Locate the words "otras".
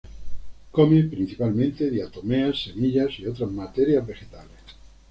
3.27-3.51